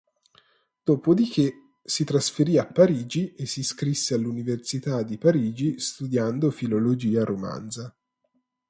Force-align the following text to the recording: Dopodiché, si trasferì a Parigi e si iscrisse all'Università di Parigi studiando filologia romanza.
Dopodiché, 0.83 1.75
si 1.83 2.03
trasferì 2.03 2.57
a 2.57 2.65
Parigi 2.65 3.35
e 3.35 3.45
si 3.45 3.59
iscrisse 3.59 4.15
all'Università 4.15 5.03
di 5.03 5.19
Parigi 5.19 5.77
studiando 5.79 6.49
filologia 6.49 7.23
romanza. 7.23 7.95